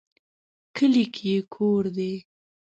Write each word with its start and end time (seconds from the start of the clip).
کلي 0.75 1.03
کې 1.13 1.23
یې 1.31 1.37
کور 1.53 1.83
دی 1.95 2.13